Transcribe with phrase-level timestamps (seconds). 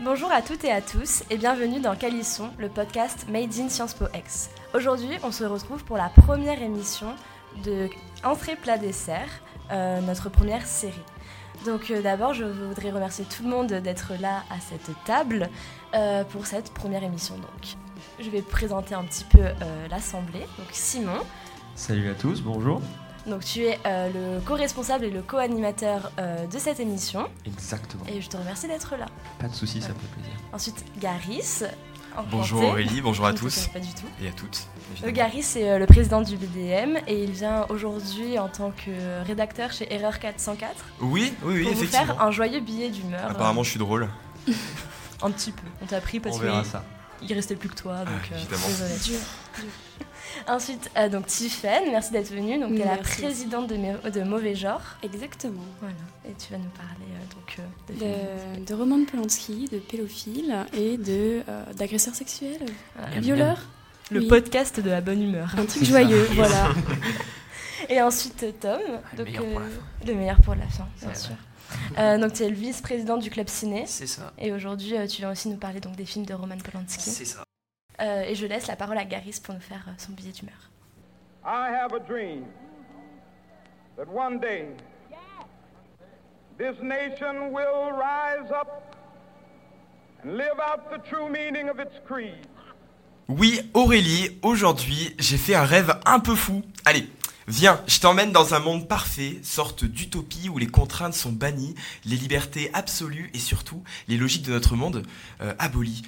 [0.00, 3.94] Bonjour à toutes et à tous et bienvenue dans Calisson, le podcast Made in Sciences
[3.94, 4.50] Po X.
[4.74, 7.14] Aujourd'hui, on se retrouve pour la première émission
[7.64, 7.88] de
[8.24, 9.28] Entrée plat dessert,
[9.70, 10.94] euh, notre première série.
[11.64, 15.48] Donc euh, d'abord, je voudrais remercier tout le monde d'être là à cette table
[15.94, 17.36] euh, pour cette première émission.
[17.36, 17.76] Donc,
[18.18, 19.44] je vais présenter un petit peu
[19.90, 20.40] l'assemblée.
[20.58, 21.20] Donc Simon,
[21.76, 22.80] Salut à tous, bonjour.
[23.26, 28.04] Donc tu es euh, le co-responsable et le co-animateur euh, de cette émission Exactement.
[28.08, 29.06] et je te remercie d'être là.
[29.38, 30.32] Pas de soucis, ça fait plaisir.
[30.52, 31.62] Ensuite, Garis.
[32.30, 32.62] Bonjour.
[32.62, 34.06] Aurélie, bonjour à Je tous Pas du tout.
[34.22, 34.68] et à toutes.
[34.68, 35.12] Euh, évidemment.
[35.14, 39.72] Gary, c'est euh, le président du BDM et il vient aujourd'hui en tant que rédacteur
[39.72, 43.30] chez Erreur 404 Oui, oui, oui, pour vous faire un joyeux billet d'humeur.
[43.32, 44.08] Apparemment, je suis drôle.
[44.48, 44.52] Euh,
[45.22, 45.66] un petit peu.
[45.82, 46.84] On t'a pris parce On verra qu'il ça.
[47.22, 48.04] il restait plus que toi.
[48.04, 48.66] Donc, Ah, euh, évidemment.
[48.68, 49.18] désolé.
[50.46, 52.58] Ensuite, euh, donc Tiffen, merci d'être venue.
[52.60, 53.76] Donc, tu es la présidente de,
[54.10, 54.82] de Mauvais Genre.
[55.02, 55.62] Exactement.
[55.80, 55.94] Voilà.
[56.28, 57.58] Et tu vas nous parler euh, donc,
[58.02, 58.60] euh, de.
[58.60, 62.58] De, de Roman Polanski, de pédophile et de euh, d'agresseurs sexuels,
[62.98, 63.20] Voilà.
[63.20, 63.58] violeurs.
[64.10, 64.28] Le Oui.
[64.28, 65.54] podcast de la bonne humeur.
[65.58, 66.68] Un truc joyeux, voilà.
[67.88, 68.78] Et ensuite, Tom.
[69.12, 70.06] le donc, meilleur pour la fin.
[70.06, 71.34] le meilleur pour la fin, bien Ouais, sûr.
[71.98, 73.84] Euh, donc, tu es le vice-président du Club Ciné.
[73.86, 74.32] C'est ça.
[74.38, 77.10] Et aujourd'hui, euh, tu viens aussi nous parler donc, des films de Roman Polanski.
[77.10, 77.44] C'est ça.
[78.00, 80.70] Euh, et je laisse la parole à Garis pour nous faire euh, son billet d'humeur.
[81.44, 82.46] I have a dream
[83.96, 84.68] that one day
[86.58, 88.96] this nation will rise up
[90.24, 92.46] and live out the true meaning of its creed.
[93.28, 96.62] Oui, Aurélie, aujourd'hui, j'ai fait un rêve un peu fou.
[96.84, 97.08] Allez,
[97.48, 102.16] viens, je t'emmène dans un monde parfait, sorte d'utopie où les contraintes sont bannies, les
[102.16, 105.06] libertés absolues et surtout les logiques de notre monde
[105.40, 106.02] euh, abolies.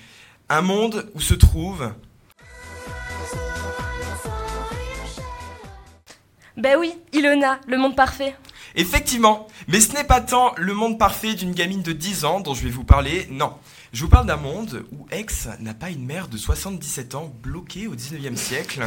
[0.49, 1.93] Un monde où se trouve
[6.57, 8.37] Ben oui, Ilona, le monde parfait.
[8.77, 12.55] Effectivement, mais ce n'est pas tant le monde parfait d'une gamine de 10 ans dont
[12.55, 13.55] je vais vous parler, non.
[13.93, 15.27] Je vous parle d'un monde où Aix
[15.61, 18.83] n'a pas une mère de 77 ans bloquée au 19e siècle.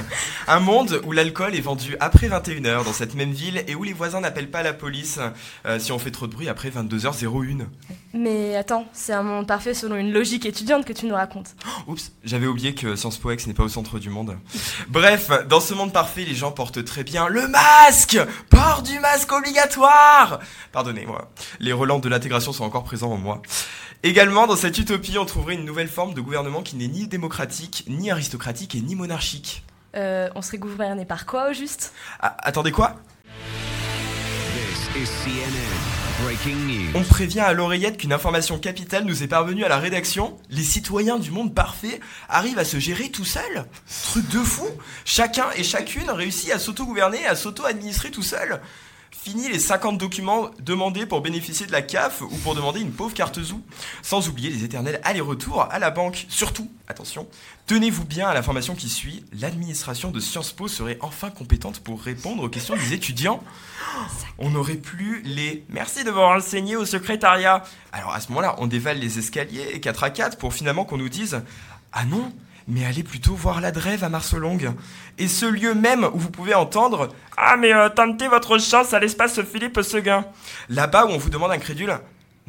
[0.47, 3.93] Un monde où l'alcool est vendu après 21h dans cette même ville et où les
[3.93, 5.19] voisins n'appellent pas la police
[5.65, 7.65] euh, si on fait trop de bruit après 22h01.
[8.13, 11.55] Mais attends, c'est un monde parfait selon une logique étudiante que tu nous racontes.
[11.87, 14.37] Oups, j'avais oublié que Sciences Po n'est pas au centre du monde.
[14.89, 18.19] Bref, dans ce monde parfait, les gens portent très bien le masque
[18.49, 20.39] Port du masque obligatoire
[20.71, 23.41] Pardonnez-moi, les relents de l'intégration sont encore présents en moi.
[24.01, 27.83] Également, dans cette utopie, on trouverait une nouvelle forme de gouvernement qui n'est ni démocratique,
[27.87, 29.63] ni aristocratique et ni monarchique.
[29.95, 31.93] Euh, on serait gouverné par quoi au juste?
[32.19, 32.95] Ah, attendez quoi?
[36.95, 40.37] On prévient à l'oreillette qu'une information capitale nous est parvenue à la rédaction.
[40.49, 43.65] Les citoyens du monde parfait arrivent à se gérer tout seuls.
[44.03, 44.67] Truc de fou.
[45.05, 48.59] Chacun et chacune réussit à s'auto-gouverner, à s'auto-administrer tout seul.
[49.21, 53.13] Fini les 50 documents demandés pour bénéficier de la CAF ou pour demander une pauvre
[53.13, 53.59] carte ZOO.
[54.01, 56.25] Sans oublier les éternels allers-retours à la banque.
[56.29, 57.27] Surtout, attention,
[57.67, 59.25] tenez-vous bien à l'information qui suit.
[59.37, 63.43] L'administration de Sciences Po serait enfin compétente pour répondre aux questions des étudiants.
[64.37, 67.63] On n'aurait plus les merci de vous renseigner au secrétariat.
[67.91, 71.09] Alors à ce moment-là, on dévale les escaliers 4 à 4 pour finalement qu'on nous
[71.09, 71.41] dise
[71.91, 72.31] Ah non,
[72.69, 74.71] mais allez plutôt voir la Drève à Marcelongue.
[75.17, 78.99] Et ce lieu même où vous pouvez entendre Ah mais euh, tentez votre chance à
[78.99, 80.23] l'espace Philippe Seguin.
[80.69, 81.99] Là-bas où on vous demande incrédule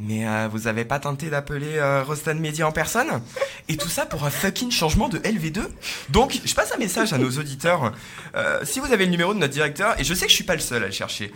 [0.00, 3.20] mais euh, vous avez pas tenté d'appeler euh, Rostan Media en personne?
[3.68, 5.60] Et tout ça pour un fucking changement de LV2
[6.08, 7.92] Donc, je passe un message à nos auditeurs.
[8.34, 10.44] Euh, si vous avez le numéro de notre directeur, et je sais que je suis
[10.44, 11.32] pas le seul à le chercher,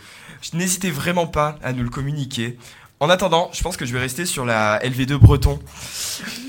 [0.55, 2.59] n'hésitez vraiment pas à nous le communiquer.
[3.01, 5.59] En attendant, je pense que je vais rester sur la LV2 breton.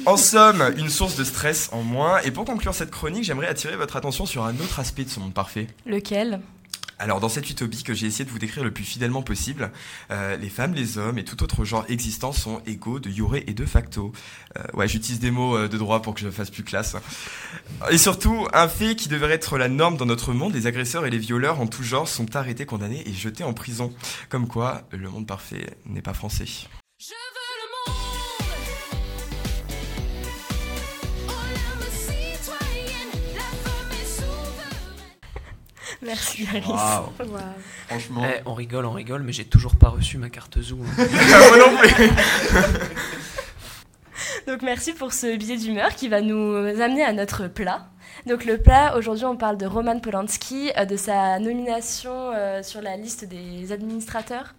[0.06, 2.20] En somme, une source de stress en moins.
[2.20, 5.20] Et pour conclure cette chronique, j'aimerais attirer votre attention sur un autre aspect de ce
[5.20, 5.68] monde parfait.
[5.86, 6.40] Lequel?
[6.98, 9.72] Alors, dans cette utopie que j'ai essayé de vous décrire le plus fidèlement possible,
[10.12, 13.42] euh, les femmes, les hommes et tout autre genre existant sont égaux de jure et
[13.42, 14.14] de facto.
[14.58, 16.96] Euh, ouais, j'utilise des mots euh, de droit pour que je fasse plus classe.
[17.92, 21.10] Et surtout, un fait qui devrait être la norme dans notre monde, les agresseurs et
[21.10, 23.94] les violeurs en tout genre sont arrêtés, condamnés et jetés en prison.
[24.30, 26.46] Comme quoi, le monde parfait n'est pas français.
[36.06, 37.06] Merci Waouh.
[37.88, 38.24] franchement.
[38.26, 40.78] Eh, on rigole, on rigole, mais j'ai toujours pas reçu ma carte Zoo.
[40.82, 40.86] hein.
[41.50, 42.10] Moi non plus.
[44.48, 47.88] Donc merci pour ce billet d'humeur qui va nous amener à notre plat.
[48.28, 52.82] Donc le plat, aujourd'hui on parle de Roman Polanski, euh, de sa nomination euh, sur
[52.82, 54.54] la liste des administrateurs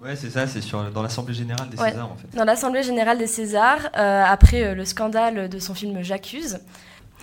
[0.00, 1.90] Ouais, c'est ça, c'est sur, dans l'Assemblée Générale des Ouais.
[1.90, 2.34] Césars en fait.
[2.38, 6.60] dans l'Assemblée générale des Césars, euh, après euh, le scandale de son film J'accuse.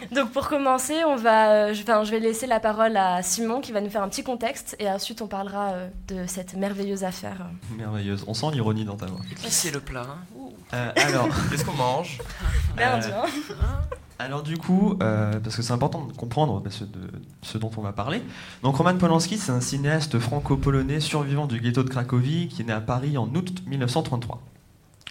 [0.16, 3.62] Donc pour commencer, on va, euh, je, enfin, je vais laisser la parole à Simon
[3.62, 7.04] qui va nous faire un petit contexte et ensuite on parlera euh, de cette merveilleuse
[7.04, 7.46] affaire.
[7.78, 8.24] Merveilleuse.
[8.28, 9.20] On sent l'ironie dans ta voix.
[9.32, 10.08] Épicé le plat.
[10.10, 10.40] hein.
[10.74, 12.18] Euh, alors, Qu'est-ce qu'on mange
[12.78, 13.24] Merde, Euh,
[13.62, 13.82] hein.
[14.20, 17.12] alors du coup, euh, parce que c'est important de comprendre bah, ce, de-
[17.42, 18.22] ce dont on va parler.
[18.64, 22.74] Donc Roman Polanski, c'est un cinéaste franco-polonais survivant du ghetto de Cracovie qui est né
[22.74, 24.42] à Paris en août 1933.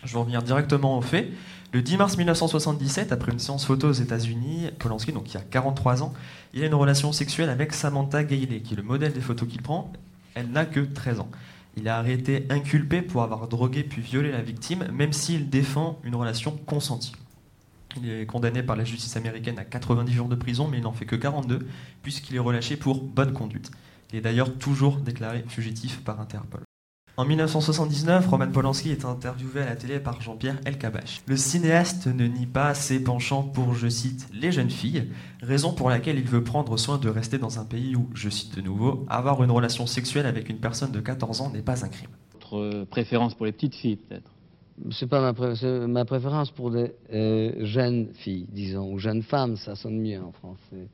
[0.04, 1.28] Je vais revenir directement aux faits.
[1.72, 5.40] Le 10 mars 1977, après une séance photo aux États-Unis, Polanski, donc il y a
[5.40, 6.12] 43 ans,
[6.52, 9.62] il a une relation sexuelle avec Samantha Gailey, qui est le modèle des photos qu'il
[9.62, 9.93] prend.
[10.34, 11.31] Elle n'a que 13 ans.
[11.76, 16.17] Il a arrêté inculpé pour avoir drogué puis violé la victime, même s'il défend une
[16.17, 17.12] relation consentie.
[18.02, 20.93] Il est condamné par la justice américaine à 90 jours de prison, mais il n'en
[20.93, 21.69] fait que 42,
[22.02, 23.70] puisqu'il est relâché pour bonne conduite.
[24.12, 26.62] Il est d'ailleurs toujours déclaré fugitif par Interpol.
[27.20, 31.20] En 1979, Roman Polanski est interviewé à la télé par Jean-Pierre Elkabbach.
[31.26, 35.05] Le cinéaste ne nie pas ses penchants pour, je cite, les jeunes filles,
[35.43, 38.56] raison pour laquelle il veut prendre soin de rester dans un pays où, je cite
[38.56, 41.88] de nouveau, avoir une relation sexuelle avec une personne de 14 ans n'est pas un
[41.90, 42.08] crime.
[42.32, 44.31] Votre préférence pour les petites filles, peut-être?
[44.90, 49.22] C'est pas ma, pré- c'est ma préférence pour des euh, jeunes filles, disons, ou jeunes
[49.22, 50.88] femmes, ça sonne mieux en français.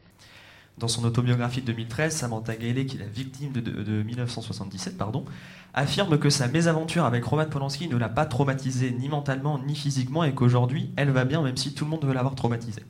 [0.79, 4.99] Dans son autobiographie de 2013, Samantha Gailey, qui est la victime de, de- de 1977,
[4.99, 5.25] pardon,
[5.73, 10.23] affirme que sa mésaventure avec Roman Polanski ne l'a pas traumatisée ni mentalement ni physiquement
[10.25, 12.85] et qu'aujourd'hui, elle va bien même si tout le monde veut l'avoir traumatisée.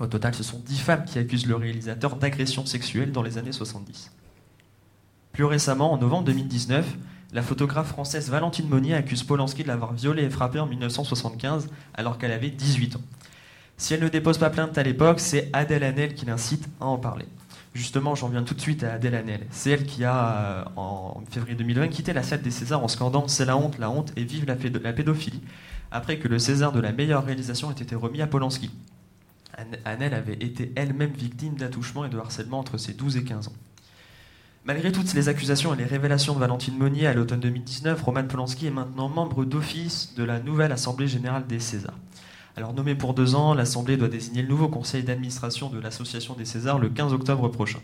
[0.00, 3.52] Au total, ce sont dix femmes qui accusent le réalisateur d'agression sexuelle dans les années
[3.52, 4.10] 70.
[5.32, 6.96] Plus récemment, en novembre 2019,
[7.32, 12.18] la photographe française Valentine Monnier accuse Polanski de l'avoir violée et frappée en 1975 alors
[12.18, 13.00] qu'elle avait 18 ans.
[13.76, 16.98] Si elle ne dépose pas plainte à l'époque, c'est Adèle Hanel qui l'incite à en
[16.98, 17.26] parler.
[17.74, 19.46] Justement, j'en viens tout de suite à Adèle Hanel.
[19.50, 23.26] C'est elle qui a, euh, en février 2020, quitté la salle des Césars en scandant
[23.26, 25.42] C'est la honte, la honte et vive la, pédo- la pédophilie,
[25.90, 28.70] après que le César de la meilleure réalisation ait été remis à Polanski.
[29.56, 33.48] Anne- Hanel avait été elle-même victime d'attouchement et de harcèlement entre ses 12 et 15
[33.48, 33.52] ans.
[34.64, 38.68] Malgré toutes les accusations et les révélations de Valentine Monnier à l'automne 2019, Roman Polanski
[38.68, 41.98] est maintenant membre d'office de la nouvelle Assemblée générale des Césars.
[42.56, 46.44] Alors nommé pour deux ans, l'Assemblée doit désigner le nouveau conseil d'administration de l'Association des
[46.44, 47.80] Césars le 15 octobre prochain.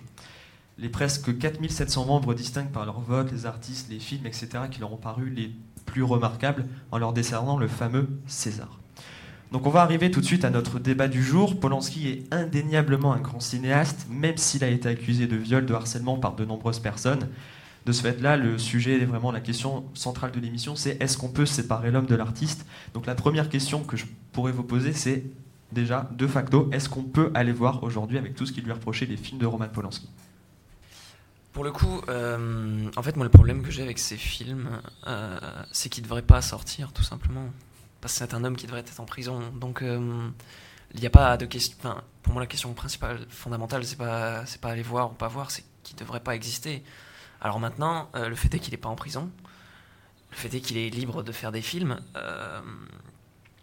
[0.79, 4.49] Les presque 4700 membres distinguent par leur vote les artistes, les films, etc.
[4.71, 5.51] qui leur ont paru les
[5.87, 8.79] plus remarquables en leur décernant le fameux César.
[9.51, 11.59] Donc on va arriver tout de suite à notre débat du jour.
[11.59, 16.17] Polanski est indéniablement un grand cinéaste, même s'il a été accusé de viol, de harcèlement
[16.17, 17.29] par de nombreuses personnes.
[17.87, 21.31] De ce fait-là, le sujet est vraiment la question centrale de l'émission, c'est est-ce qu'on
[21.31, 22.67] peut séparer l'homme de l'artiste?
[22.95, 25.25] Donc la première question que je pourrais vous poser, c'est
[25.73, 28.75] déjà, de facto, est-ce qu'on peut aller voir aujourd'hui, avec tout ce qui lui est
[28.75, 30.09] reproché, les films de Roman Polanski?
[31.53, 34.69] Pour le coup, euh, en fait, moi, le problème que j'ai avec ces films,
[35.07, 35.39] euh,
[35.73, 37.49] c'est qu'ils ne devraient pas sortir, tout simplement.
[38.01, 39.41] Parce que c'est un homme qui devrait être en prison.
[39.61, 40.29] Donc, euh,
[40.95, 41.77] il n'y a pas de question.
[42.23, 45.65] Pour moi, la question principale, fondamentale, c'est pas, pas aller voir ou pas voir, c'est
[45.83, 46.85] qu'il ne devrait pas exister.
[47.41, 49.31] Alors maintenant, euh, le fait est qu'il n'est pas en prison.
[50.31, 52.01] Le fait est qu'il est libre de faire des films.
[52.17, 52.61] euh,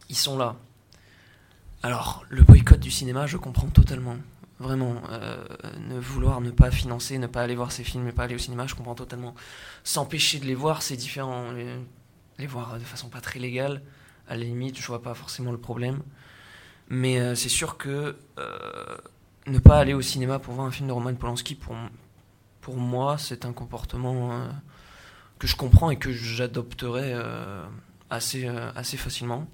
[0.09, 0.55] ils sont là.
[1.83, 4.15] Alors, le boycott du cinéma, je comprends totalement.
[4.59, 5.43] Vraiment, euh,
[5.79, 8.39] ne vouloir ne pas financer, ne pas aller voir ces films, ne pas aller au
[8.39, 9.35] cinéma, je comprends totalement.
[9.83, 11.51] S'empêcher de les voir, c'est différent.
[11.51, 13.81] Les, voir de façon pas très légale,
[14.29, 16.01] à la limite, je vois pas forcément le problème.
[16.89, 18.15] Mais c'est sûr que
[19.45, 21.75] ne pas aller au cinéma pour voir un film de Roman Polanski, pour,
[22.67, 24.45] pour moi, c'est un comportement euh,
[25.39, 27.63] que je comprends et que j'adopterais euh,
[28.09, 29.47] assez, euh, assez facilement.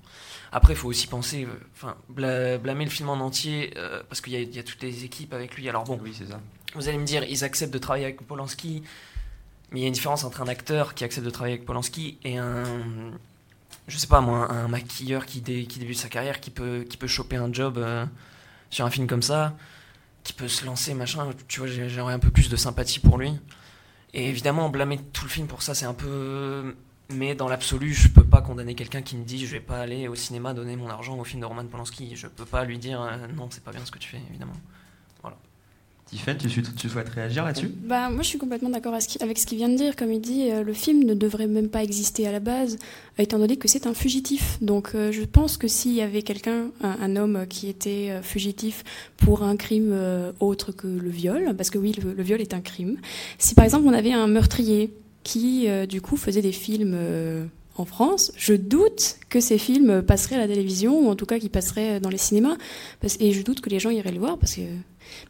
[0.52, 3.72] Après, il faut aussi penser, enfin, blâmer le film en entier,
[4.10, 5.70] parce qu'il y, a- il y a toutes les équipes avec lui.
[5.70, 6.40] Alors bon, Oui, c'est ça.
[6.74, 8.82] vous allez me dire, ils acceptent de travailler avec Polanski,
[9.70, 12.18] mais il y a une différence entre un acteur qui accepte de travailler avec Polanski
[12.24, 12.64] et un,
[13.88, 16.98] je sais pas moi, un maquilleur qui, dé- qui débute sa carrière, qui peut, qui
[16.98, 18.08] peut choper un job euh,
[18.72, 19.56] sur un film comme ça,
[20.24, 21.30] qui peut se lancer, machin.
[21.48, 23.32] Tu vois, j'aurais un peu plus de sympathie pour lui.
[24.14, 26.76] Et évidemment, blâmer tout le film pour ça, c'est un peu.
[27.10, 30.08] Mais dans l'absolu, je peux pas condamner quelqu'un qui me dit je vais pas aller
[30.08, 32.16] au cinéma donner mon argent au film de Roman Polanski.
[32.16, 34.54] Je peux pas lui dire euh, non, c'est pas bien ce que tu fais, évidemment.
[36.38, 37.72] Tu, tu souhaites réagir là-dessus?
[37.84, 39.96] Bah, moi, je suis complètement d'accord avec ce qu'il vient de dire.
[39.96, 42.78] Comme il dit, euh, le film ne devrait même pas exister à la base,
[43.18, 44.58] étant donné que c'est un fugitif.
[44.62, 48.84] Donc, euh, je pense que s'il y avait quelqu'un, un, homme qui était euh, fugitif
[49.18, 49.94] pour un crime
[50.40, 52.98] autre que le viol, parce que oui, le, le viol est un crime.
[53.38, 54.94] Si par exemple on avait un meurtrier
[55.24, 56.98] qui, du coup, faisait des films
[57.76, 61.40] en France, je doute que ces films passeraient à la télévision, ou en tout cas
[61.40, 62.58] qu'ils passeraient dans les cinémas.
[63.20, 64.62] Et je doute que les gens iraient le voir, parce que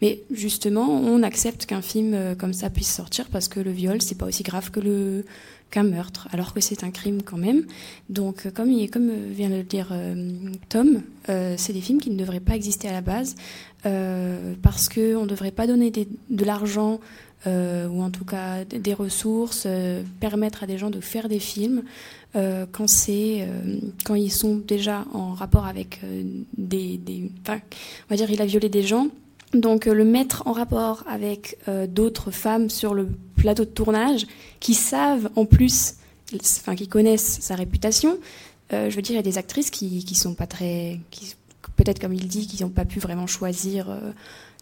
[0.01, 4.01] Mais justement, on accepte qu'un film euh, comme ça puisse sortir parce que le viol,
[4.01, 5.25] c'est pas aussi grave que le
[5.73, 7.65] qu'un meurtre, alors que c'est un crime quand même.
[8.07, 9.91] Donc, euh, comme, euh, vient de le dire
[10.69, 13.35] Tom, c'est des films qui ne devraient pas exister à la base
[13.87, 16.99] euh, parce qu'on ne devrait pas donner de l'argent
[17.45, 19.67] ou en tout cas des- ressources,
[20.21, 21.83] permettre à des gens de faire des films
[22.33, 23.45] quand c'est
[24.05, 25.99] quand ils sont déjà en rapport avec
[26.57, 27.59] des, des enfin,
[28.09, 29.09] on va dire il a violé des gens
[29.53, 34.25] donc euh, le mettre en rapport avec euh, d'autres femmes sur le plateau de tournage
[34.59, 35.95] qui savent en plus
[36.59, 38.17] enfin qui connaissent sa réputation
[38.71, 40.99] euh, je veux dire il y a des actrices qui qui sont pas très
[41.75, 43.87] peut-être comme il dit qui n'ont pas pu vraiment choisir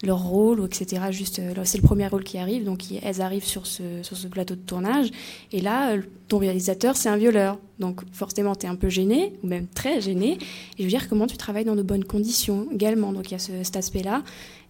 [0.04, 3.46] leur rôle ou etc juste là, c'est le premier rôle qui arrive donc elles arrivent
[3.46, 5.12] sur ce sur ce plateau de tournage
[5.52, 5.96] et là,
[6.28, 7.60] ton réalisateur, c'est un violeur.
[7.78, 10.36] Donc forcément, tu es un peu gêné, ou même très gêné.
[10.36, 13.12] Et je veux dire, comment tu travailles dans de bonnes conditions également.
[13.12, 14.24] Donc il y a ce- cet aspect-là.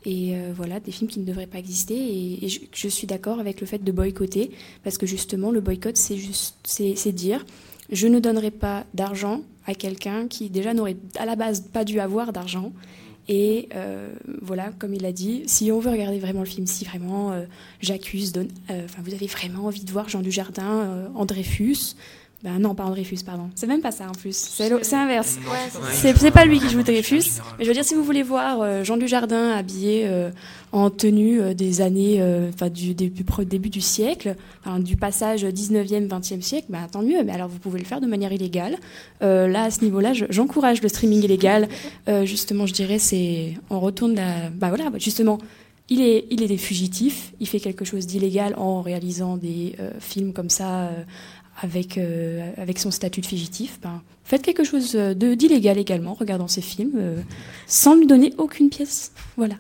[0.06, 1.96] Et euh, voilà, des films qui ne devraient pas exister.
[1.96, 4.52] Et, je, suis d'accord avec le fait de boycotter,
[4.84, 6.82] parce que justement, le boycott, c'est juste,
[7.14, 7.46] dire,
[7.92, 12.00] je ne donnerai pas d'argent à quelqu'un qui déjà n'aurait à la base pas dû
[12.00, 12.72] avoir d'argent.
[13.28, 16.84] Et euh, voilà, comme il a dit, si on veut regarder vraiment le film, si
[16.84, 17.44] vraiment euh,
[17.80, 21.96] j'accuse, vous avez vraiment envie de voir Jean Dujardin, André Fuss,
[22.44, 23.50] ben non, pas André Fuss, pardon.
[23.54, 24.36] C'est même pas ça en plus.
[24.36, 25.38] C'est inverse.
[25.94, 27.24] C'est pas lui qui joue Dreyfus.
[27.60, 30.32] Mais je veux dire, si vous voulez voir euh, Jean Dujardin habillé euh,
[30.72, 32.20] en tenue euh, des années,
[32.52, 34.36] enfin du début, du siècle,
[34.80, 37.24] du passage 19e, 20e siècle, bah, tant mieux.
[37.24, 38.78] Mais alors, vous pouvez le faire de manière illégale.
[39.22, 41.68] Là, à ce niveau-là, je- j'encourage le streaming illégal.
[42.24, 45.38] Justement, je dirais, c'est on retourne la, bah voilà, justement.
[45.90, 50.32] Il est, il est des fugitifs, il fait quelque chose d'illégal en réalisant des films
[50.32, 50.90] comme ça
[51.62, 53.80] avec, euh, avec son statut de fugitif.
[53.82, 57.22] Ben, faites quelque chose euh, d'illégal également, regardant ces films, euh,
[57.68, 59.12] sans lui donner aucune pièce.
[59.38, 59.56] Voilà.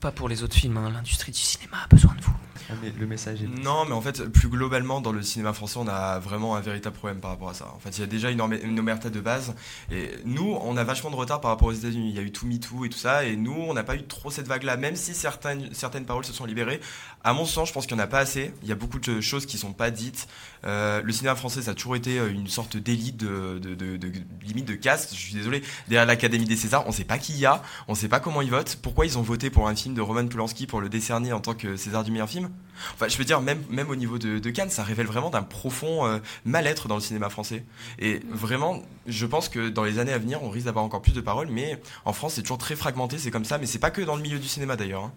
[0.00, 2.32] Pas pour les autres films, hein, l'industrie du cinéma a besoin de vous.
[2.68, 3.46] Ah, le message est.
[3.46, 6.96] Non, mais en fait, plus globalement, dans le cinéma français, on a vraiment un véritable
[6.96, 7.72] problème par rapport à ça.
[7.74, 9.54] En fait, il y a déjà une, une omerta de base.
[9.92, 12.10] Et nous, on a vachement de retard par rapport aux États-Unis.
[12.10, 13.24] Il y a eu tout MeToo et tout ça.
[13.24, 16.32] Et nous, on n'a pas eu trop cette vague-là, même si certaines, certaines paroles se
[16.32, 16.80] sont libérées.
[17.22, 18.52] À mon sens, je pense qu'il n'y en a pas assez.
[18.62, 20.26] Il y a beaucoup de choses qui ne sont pas dites.
[20.64, 23.96] Euh, le cinéma français, ça a toujours été euh, une sorte d'élite, de, de, de-
[23.96, 24.12] de-
[24.44, 25.14] limite de caste.
[25.14, 25.62] Je suis désolé.
[25.88, 27.62] Derrière l'Académie des Césars, on ne sait pas qui il y a.
[27.88, 28.76] On ne sait pas comment ils votent.
[28.82, 31.54] Pourquoi ils ont voté pour un film de Roman Polanski pour le décerner en tant
[31.54, 32.50] que César du meilleur film?
[32.94, 36.06] Enfin, je veux dire, même, même au niveau de, Cannes, ça révèle vraiment d'un profond
[36.06, 37.64] euh, mal-être dans le cinéma français.
[37.98, 41.12] Et vraiment, je pense que dans les années à venir, on risque d'avoir encore plus
[41.12, 43.90] de paroles, mais en France, c'est toujours très fragmenté, c'est comme ça, mais c'est pas
[43.90, 45.04] que dans le milieu du cinéma d'ailleurs.
[45.04, 45.12] hein.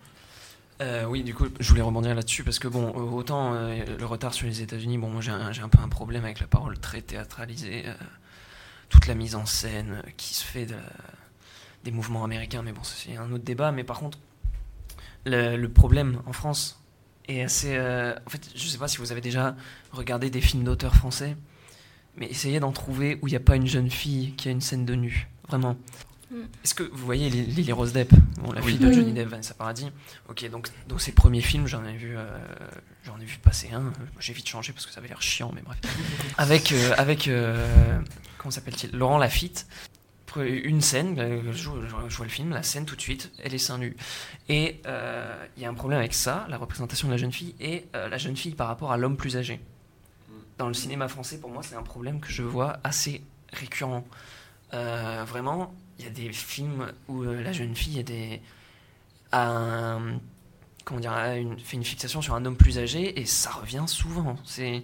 [0.82, 4.34] Euh, oui, du coup, je voulais rebondir là-dessus parce que, bon, euh, autant le retard
[4.34, 7.86] sur les États-Unis, bon, j'ai un, un peu un problème avec la parole très théâtralisée,
[8.88, 10.68] toute la mise en scène qui se fait
[11.84, 13.74] des mouvements américains, mais bon, c'est un autre débat.
[13.74, 14.18] Mais par contre,
[15.26, 16.80] le problème en France
[17.32, 17.76] est assez.
[17.78, 19.56] euh, en fait, je sais pas si vous avez déjà
[19.92, 21.36] regardé des films d'auteurs français,
[22.18, 24.62] mais essayez d'en trouver où il n'y a pas une jeune fille qui a une
[24.62, 25.28] scène de nu.
[25.48, 25.78] Vraiment.
[26.32, 26.36] Mm.
[26.64, 28.72] Est-ce que vous voyez Lily Rose Depp, bon, la Oui.
[28.74, 28.92] fille de.
[28.94, 29.88] Johnny Depp, Vanessa Paradis
[30.28, 32.26] Ok, donc dans ses premiers films, j'en ai vu, euh,
[33.04, 33.92] j'en ai vu passer un.
[34.20, 35.80] J'ai vite changé parce que ça avait l'air chiant, mais bref.
[36.38, 38.00] avec, euh, avec, euh,
[38.38, 38.96] comment s'appelle-t-il?
[38.96, 39.66] Laurent Lafitte.
[40.38, 41.16] Une scène,
[41.52, 43.96] je, vois le film, la scène tout de suite, elle est seins nus.
[44.48, 47.56] Et euh, il y a un problème avec ça, la représentation de la jeune fille
[47.60, 49.60] et euh, la jeune fille par rapport à l'homme plus âgé.
[50.58, 53.22] Dans le cinéma français, pour moi, c'est un problème que je vois assez
[53.54, 54.06] récurrent.
[54.74, 58.42] Euh, vraiment, il y a des films où la jeune fille a des,
[59.32, 59.98] a
[60.86, 61.14] comment dire,
[61.64, 64.38] fait une fixation sur un homme plus âgé et ça revient souvent.
[64.46, 64.84] C'est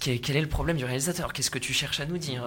[0.00, 1.32] quel est le problème du réalisateur?
[1.32, 2.44] Qu'est-ce que tu cherches à nous dire?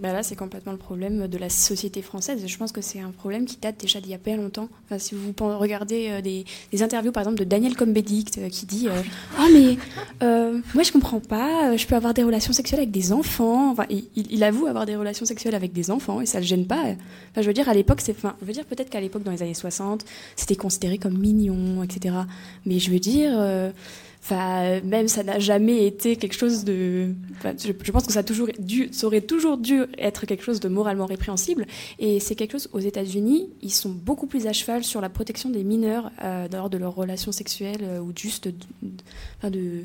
[0.00, 2.42] Bah là, c'est complètement le problème de la société française.
[2.46, 4.68] Je pense que c'est un problème qui date déjà d'il y a pas longtemps.
[4.84, 6.44] Enfin, si vous regardez euh, des,
[6.82, 9.02] interviews, par exemple, de Daniel Combedict, euh, qui dit euh,
[9.38, 9.76] Ah, mais
[10.74, 13.70] moi, je comprends pas, je peux avoir des relations sexuelles avec des enfants.
[13.70, 16.66] Enfin, il- il avoue avoir des relations sexuelles avec des enfants et ça le gêne
[16.66, 16.82] pas.
[16.82, 18.12] Enfin, je veux dire, à l'époque, c'est.
[18.12, 20.04] Enfin, je veux dire, peut-être qu'à l'époque, dans les années 60,
[20.36, 22.14] c'était considéré comme mignon, etc.
[22.66, 23.32] Mais je veux dire.
[24.22, 27.08] Enfin, même ça n'a jamais été quelque chose de.
[27.36, 30.42] enfin, je, je pense que ça, a toujours dû, ça aurait toujours dû être quelque
[30.44, 31.66] chose de moralement répréhensible.
[31.98, 35.48] Et c'est quelque chose aux États-Unis, ils sont beaucoup plus à cheval sur la protection
[35.50, 38.54] des mineurs euh, lors de leurs relations sexuelles euh, ou juste de.
[38.82, 38.90] de-
[39.38, 39.84] enfin, de-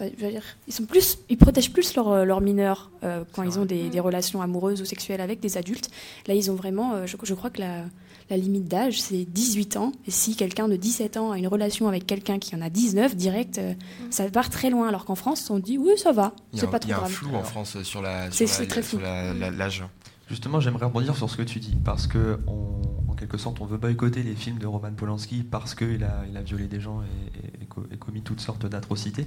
[0.00, 3.42] enfin, je veux dire, ils sont plus, ils protègent plus leurs euh, mineurs euh, quand
[3.42, 5.90] ils ont des, des relations amoureuses ou sexuelles avec des adultes.
[6.26, 7.84] Là, ils ont vraiment, euh, je, je crois que la,
[8.30, 9.92] la limite d'âge, c'est 18 ans.
[10.06, 13.16] Et si quelqu'un de 17 ans a une relation avec quelqu'un qui en a 19,
[13.16, 13.74] direct, euh,
[14.10, 14.88] ça part très loin.
[14.88, 16.80] Alors qu'en France, on dit oui, ça va, Il y a, c'est un- pas il
[16.80, 17.10] trop y a un grave.
[17.12, 19.84] flou en France sur la C'est- sur c'est la- sur l'âge.
[20.30, 23.66] Justement, j'aimerais rebondir sur ce que tu dis, parce que on, en quelque sorte, on
[23.66, 27.02] veut boycotter les films de Roman Polanski parce qu'il a, il a violé des gens
[27.02, 29.26] et, et- et co- et commis toutes sortes d'atrocités.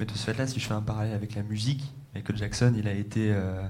[0.00, 2.88] Mais de ce fait-là, si je fais un parallèle avec la musique, Michael Jackson, il
[2.88, 3.60] a été euh,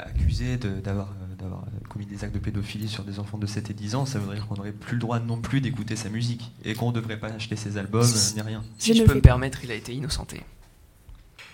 [0.00, 3.74] accusé d'avoir euh, d'avoir commis des actes de pédophilie sur des enfants de 7 et
[3.74, 4.06] 10 ans.
[4.06, 6.88] Ça voudrait dire qu'on n'aurait plus le droit non plus d'écouter sa musique et qu'on
[6.90, 8.62] ne devrait pas acheter ses albums euh, ni rien.
[8.78, 10.42] Si Je peux me permettre, il a été innocenté.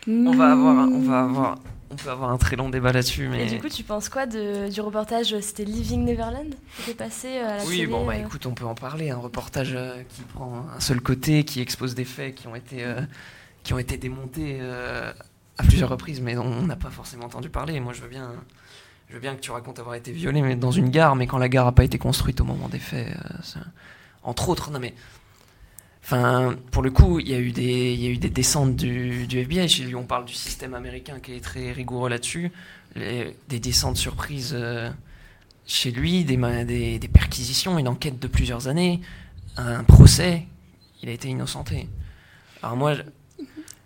[0.09, 1.59] On va avoir, on va avoir,
[1.91, 4.27] on peut avoir un très long débat là-dessus, mais Et du coup, tu penses quoi
[4.27, 8.05] de- du reportage C'était Living Neverland qui était passé euh, à la oui, télé bon,
[8.07, 9.11] bah euh, écoute, on peut en parler.
[9.11, 12.83] Un reportage euh, qui prend un seul côté, qui expose des faits qui ont été,
[12.83, 13.01] euh,
[13.63, 15.13] qui ont été démontés euh,
[15.59, 17.79] à plusieurs reprises, mais on n'a pas forcément entendu parler.
[17.81, 18.33] Moi, je veux bien,
[19.09, 21.39] je veux bien que tu racontes avoir été violé mais dans une gare, mais quand
[21.39, 23.61] la gare n'a pas été construite au moment des faits, euh,
[24.23, 24.71] entre autres.
[24.71, 24.95] Non mais,
[26.03, 28.77] enfin, pour le coup, il y a eu des, il y a eu des descentes
[28.77, 29.69] du, FBI.
[29.69, 32.51] Chez lui, on parle du système américain qui est très rigoureux là-dessus.
[32.97, 34.53] Des descentes surprises.
[34.55, 34.91] euh,
[35.67, 39.01] chez lui, des, des, perquisitions, une enquête de plusieurs années,
[39.57, 40.47] un procès,
[41.03, 41.89] il a été innocenté.
[42.63, 42.95] Alors moi,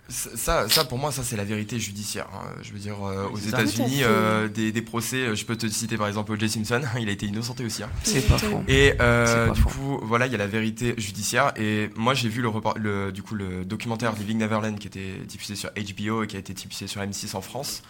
[0.09, 2.29] Ça, ça, pour moi, ça c'est la vérité judiciaire.
[2.33, 2.47] hein.
[2.63, 3.39] Je veux dire, euh, aux.
[3.39, 4.05] États-Unis, fait.
[4.05, 6.49] euh, des, des procès, euh, je peux te citer par exemple O.J.
[6.49, 7.83] Simpson, il a été innocenté aussi.
[7.83, 7.91] hein.
[8.05, 8.63] c'est pas faux.
[8.69, 9.69] Et euh, pas du faux.
[9.71, 11.53] coup, voilà, il y a la vérité judiciaire.
[11.57, 15.57] Et moi, j'ai vu le, le, du coup, le documentaire Living Neverland qui était diffusé
[15.57, 17.83] sur HBO et qui a été diffusé sur M6 en France.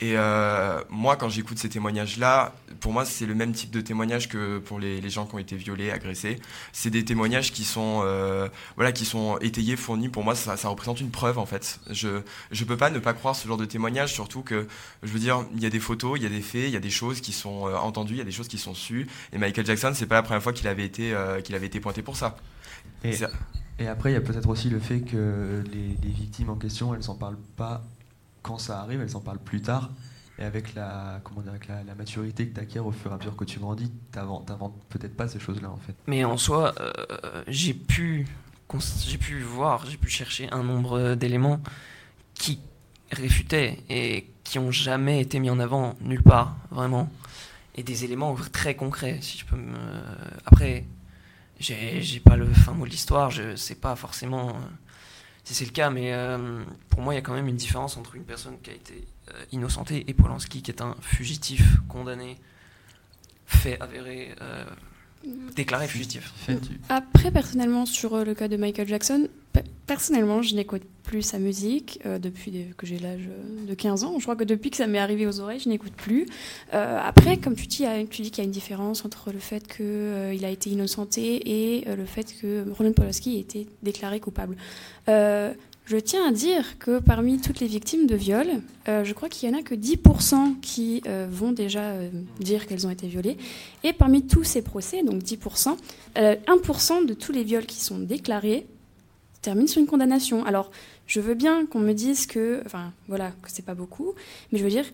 [0.00, 4.28] Et euh, moi, quand j'écoute ces témoignages-là, pour moi, c'est le même type de témoignage
[4.28, 6.38] que pour les, les gens qui ont été violés, agressés.
[6.72, 10.08] C'est des témoignages qui sont, euh, voilà, qui sont étayés, fournis.
[10.08, 11.63] Pour moi, ça, ça représente une preuve, en fait.
[11.90, 14.66] Je, je peux pas ne pas croire ce genre de témoignage, surtout que,
[15.02, 16.76] je veux dire, il y a des photos, il y a des faits, il y
[16.76, 19.06] a des choses qui sont euh, entendues, il y a des choses qui sont sues.
[19.32, 21.80] Et Michael Jackson, c'est pas la première fois qu'il avait été, euh, qu'il avait été
[21.80, 22.36] pointé pour ça.
[23.78, 26.94] Et, après, il y a peut-être aussi le fait que les, les victimes en question,
[26.94, 27.82] elles s'en parlent pas
[28.42, 29.90] quand ça arrive, elles en parlent plus tard.
[30.38, 33.14] Et avec la, comment dire, avec la, la maturité que tu acquiers au fur et
[33.14, 35.94] à mesure que tu grandis, t'inventes t'inventes peut-être pas ces choses-là en fait.
[36.06, 38.26] Mais en soi, euh, j'ai pu,
[39.06, 41.60] j'ai pu voir, j'ai pu chercher un nombre d'éléments
[42.34, 42.60] qui
[43.12, 47.08] réfutaient et qui ont jamais été mis en avant nulle part, vraiment.
[47.76, 49.76] Et des éléments très concrets, si je peux me.
[50.44, 50.84] Après,
[51.58, 54.52] j'ai pas le fin mot de l'histoire, je sais pas forcément euh,
[55.44, 57.96] si c'est le cas, mais euh, pour moi, il y a quand même une différence
[57.96, 62.38] entre une personne qui a été euh, innocentée et Polanski, qui est un fugitif condamné,
[63.46, 64.34] fait avéré,
[65.56, 66.32] déclaré fugitif.
[66.88, 71.38] Après, personnellement, sur euh, le cas de Michael Jackson, pe- personnellement, je n'écoute plus sa
[71.38, 74.14] musique euh, depuis que j'ai l'âge euh, de 15 ans.
[74.18, 76.26] Je crois que depuis que ça m'est arrivé aux oreilles, je n'écoute plus.
[76.72, 79.04] Euh, après, comme tu dis, il y a- tu dis qu'il y a une différence
[79.04, 83.40] entre le fait qu'il a été innocenté et euh, le fait que Roland Polanski ait
[83.40, 84.56] été déclaré coupable.
[85.86, 88.46] Je tiens à dire que parmi toutes les victimes de viol,
[88.88, 92.08] euh, je crois qu'il y en a que 10% qui euh, vont déjà euh,
[92.40, 93.36] dire qu'elles ont été violées.
[93.82, 95.76] Et parmi tous ces procès, donc 10%,
[96.16, 98.66] euh, 1% de tous les viols qui sont déclarés
[99.42, 100.46] terminent sur une condamnation.
[100.46, 100.70] Alors,
[101.06, 104.14] je veux bien qu'on me dise que, enfin, voilà, que c'est pas beaucoup,
[104.50, 104.86] mais je veux dire,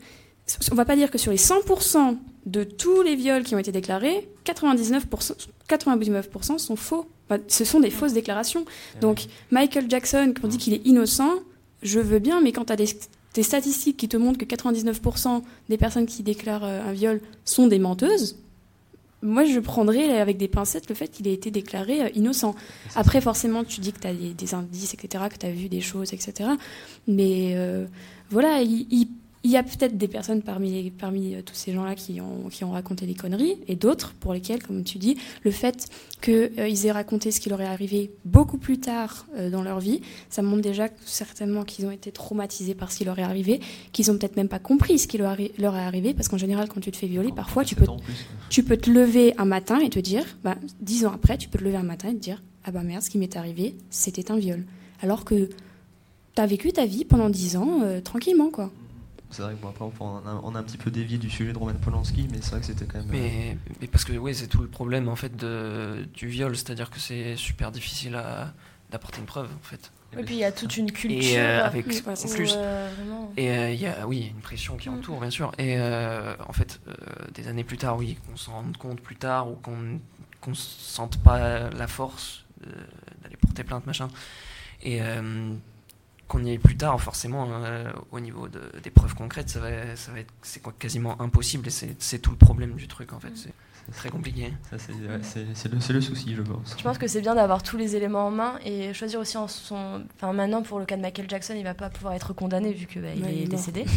[0.72, 3.70] on va pas dire que sur les 100% de tous les viols qui ont été
[3.70, 5.34] déclarés, 99%,
[5.68, 7.06] 99% sont faux.
[7.30, 8.64] Enfin, ce sont des fausses déclarations.
[9.00, 11.30] Donc, Michael Jackson, quand on dit qu'il est innocent,
[11.82, 12.88] je veux bien, mais quand tu as des,
[13.34, 17.68] des statistiques qui te montrent que 99% des personnes qui déclarent euh, un viol sont
[17.68, 18.36] des menteuses,
[19.22, 22.54] moi je prendrais avec des pincettes le fait qu'il ait été déclaré euh, innocent.
[22.96, 25.68] Après, forcément, tu dis que tu as des, des indices, etc., que tu as vu
[25.68, 26.50] des choses, etc.
[27.06, 27.86] Mais euh,
[28.30, 29.08] voilà, il, il-
[29.42, 32.62] il y a peut-être des personnes parmi, parmi euh, tous ces gens-là qui ont, qui
[32.64, 35.88] ont raconté des conneries, et d'autres pour lesquelles, comme tu dis, le fait
[36.20, 40.02] qu'ils aient raconté ce qui leur est arrivé beaucoup plus tard euh, dans leur vie,
[40.28, 43.60] ça montre déjà certainement qu'ils ont été traumatisés par ce qui leur est arrivé,
[43.92, 46.80] qu'ils ont peut-être même pas compris ce qui leur, est arrivé, parce qu'en général, quand
[46.80, 47.86] tu te fais violer, parfois tu peux,
[48.50, 51.58] tu peux te lever un matin et te dire, bah, dix ans après, tu peux
[51.58, 54.30] te lever un matin et te dire, ah bah merde, ce qui m'est arrivé, c'était
[54.30, 54.64] un viol.
[55.00, 55.48] Alors que
[56.34, 58.70] tu as vécu ta vie pendant dix ans euh, tranquillement, quoi.
[59.30, 61.52] C'est vrai que bon, après, on, a, on a un petit peu dévié du sujet
[61.52, 63.08] de Roman Polanski, mais c'est vrai que c'était quand même.
[63.08, 66.56] euh, Mais, mais parce que oui, c'est tout le problème en fait de, du viol,
[66.56, 68.52] c'est-à-dire que c'est super difficile à
[68.90, 69.92] d'apporter une preuve en fait.
[70.18, 71.20] Et puis il y a toute une culture.
[71.22, 74.40] Et euh, avec Oui, en plus, euh, vraiment- et euh, il y a oui une
[74.40, 74.94] pression qui Mm.
[74.94, 75.52] entoure bien sûr.
[75.58, 76.92] Et euh, en fait, euh,
[77.32, 80.00] des années plus tard, oui, qu'on s'en rende compte plus tard ou qu'on
[80.40, 82.70] qu'on sente pas la force euh,
[83.22, 84.08] d'aller porter plainte machin.
[84.82, 85.52] Et euh,
[86.30, 89.96] qu'on y aille plus tard, forcément, euh, au niveau de, des preuves concrètes, ça va,
[89.96, 93.12] ça va être, c'est quoi, quasiment impossible et c'est c'est tout le problème du truc
[93.12, 93.32] en fait.
[93.34, 93.52] C'est
[93.96, 94.52] très compliqué.
[94.70, 96.76] Ça, c'est ouais, c'est- c'est le, c'est le souci, je pense.
[96.78, 99.48] Je pense que c'est bien d'avoir tous les éléments en main et choisir aussi en
[99.48, 100.04] son.
[100.16, 102.86] Enfin, maintenant, pour le cas de Michael Jackson, il va pas pouvoir être condamné vu
[102.86, 103.48] qu'il Ouais, est il est mort.
[103.48, 103.84] décédé.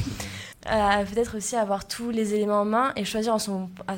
[0.72, 3.98] Euh, Peut-être aussi avoir tous les éléments en main et choisir en son, à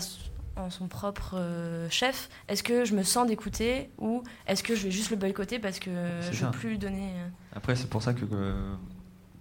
[0.56, 2.30] en son propre euh, chef.
[2.48, 5.80] Est-ce que je me sens d'écouter ou est-ce que je vais juste le boycotter parce
[5.80, 5.90] que
[6.32, 6.46] je ça.
[6.46, 7.12] veux plus lui donner.
[7.18, 8.74] euh, Après, c'est pour ça que, euh,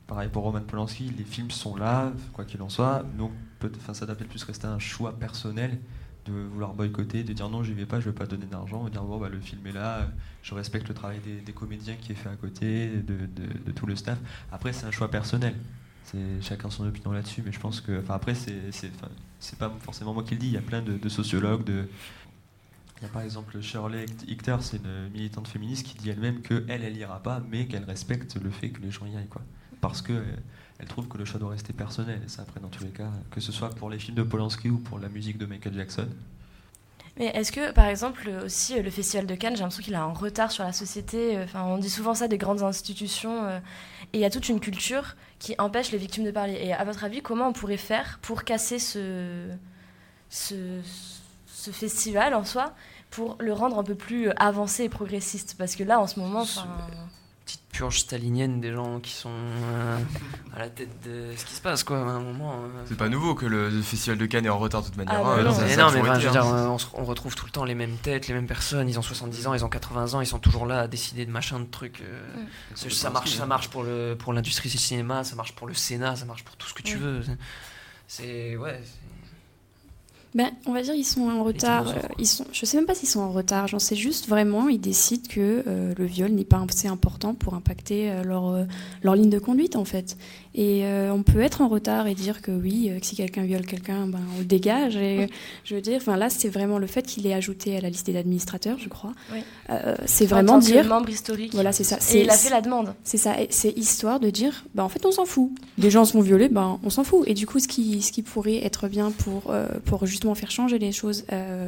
[0.06, 3.04] pareil pour Roman Polanski, les films sont là, quoi qu'il en soit.
[3.16, 5.78] Donc, peut- ça doit peut-être plus rester un choix personnel
[6.26, 8.88] de vouloir boycotter, de dire non, j'y vais pas, je vais pas donner d'argent, de
[8.90, 10.08] dire bon, bah, le film est là,
[10.42, 13.72] je respecte le travail des, des comédiens qui est fait à côté, de, de- de
[13.72, 14.18] tout le staff.
[14.50, 15.54] Après, c'est un choix personnel.
[16.04, 18.92] C'est chacun son opinion là-dessus, mais je pense que, enfin, après, c'est,
[19.58, 20.48] pas forcément moi qui le dis.
[20.48, 21.88] Il y a plein de, sociologues, de,
[22.98, 26.64] il y a par exemple Shirley Ichter, c'est une militante féministe qui dit elle-même que
[26.68, 29.42] elle, elle ira pas, mais qu'elle respecte le fait que les gens y aillent, quoi.
[29.80, 30.24] Parce que euh,
[30.78, 32.20] elle trouve que le choix doit rester personnel.
[32.24, 34.70] Et ça, après, dans tous les cas, que ce soit pour les films de Polanski
[34.70, 36.08] ou pour la musique de Michael Jackson.
[37.16, 40.02] Mais est-ce que, par exemple, aussi euh, le Festival de Cannes, j'ai l'impression qu'il a
[40.02, 41.36] un retard sur la société.
[41.36, 43.44] euh, Enfin, on dit souvent ça des grandes institutions.
[43.44, 43.58] euh,
[44.12, 46.54] et il y a toute une culture qui empêche les victimes de parler.
[46.54, 49.48] Et à votre avis, comment on pourrait faire pour casser ce,
[50.28, 50.54] ce,
[51.46, 52.74] ce festival en soi,
[53.10, 55.54] pour le rendre un peu plus avancé et progressiste?
[55.56, 56.98] Parce que là, en ce moment, enfin, Petite
[57.74, 59.98] purge stalinienne des gens qui sont euh,
[60.54, 62.52] à la tête de ce qui se passe, quoi, à un moment.
[62.52, 62.68] euh.
[62.86, 65.20] C'est pas nouveau que le, festival de Cannes est en retard de toute manière.
[65.24, 65.52] Ah, hein, non.
[65.52, 67.46] ça- Mais ça a non, mais toujours enfin, été, je veux dire, on, retrouve tout
[67.46, 68.88] le temps les mêmes têtes, les mêmes personnes.
[68.88, 71.32] Ils ont 70 ans, ils ont 80 ans, ils sont toujours là à décider de
[71.32, 72.00] machin, de trucs.
[72.00, 72.22] euh,
[72.86, 72.90] Mm.
[72.90, 76.14] ça marche, ça marche pour le pour l'industrie du cinéma, ça marche pour le Sénat,
[76.16, 77.00] ça marche pour tout ce que tu Mm.
[77.00, 77.22] veux.
[77.22, 77.36] C'est-
[78.06, 78.80] C'est ouais.
[80.34, 81.88] Ben, on va dire ils sont en retard.
[81.88, 83.68] euh, ils sont, je sais même pas s'ils sont en retard.
[83.68, 87.54] J'en sais juste vraiment, ils décident que euh, le viol n'est pas assez important pour
[87.54, 88.66] impacter euh, leur
[89.02, 90.16] leur ligne de conduite en fait.
[90.56, 93.42] Et euh, on peut être en retard et dire que oui, euh, que si quelqu'un
[93.42, 94.96] viole quelqu'un, ben on le dégage.
[94.96, 95.28] Et
[95.64, 98.06] je veux dire, enfin là, c'est vraiment le fait qu'il est ajouté à la liste
[98.06, 99.12] des administrateurs, je crois.
[99.32, 99.40] Oui.
[99.70, 100.86] Euh, c'est en vraiment dire.
[100.86, 101.52] membre historique.
[101.54, 101.98] Voilà, c'est ça.
[102.14, 102.94] Et il a fait la demande.
[103.02, 105.50] C'est ça, c'est histoire de dire, bah en fait on s'en fout.
[105.76, 107.24] Des gens se font violer, ben on s'en fout.
[107.26, 110.52] Et du coup, ce qui, ce qui pourrait être bien pour, euh, pour justement faire
[110.52, 111.24] changer les choses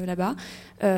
[0.06, 0.36] là-bas,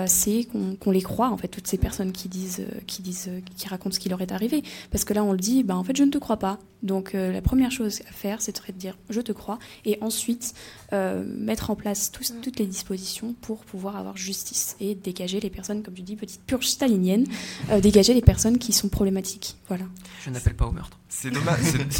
[0.07, 3.67] c'est qu'on qu'on les croit en fait toutes ces personnes qui disent, qui disent, qui
[3.69, 4.63] racontent ce qui leur est arrivé.
[4.91, 6.59] Parce que là, on le dit, bah en fait je ne te crois pas.
[6.83, 10.55] Donc la première chose à faire, c'est de dire je te crois, et ensuite
[10.93, 15.51] euh, mettre en place tous- toutes les dispositions pour pouvoir avoir justice et dégager les
[15.51, 17.27] personnes, comme tu dis, petite purge stalinienne,
[17.71, 19.57] euh, dégager les personnes qui sont problématiques.
[19.69, 19.85] Voilà.
[20.25, 20.99] Je n'appelle pas au meurtre.
[21.11, 21.31] C'est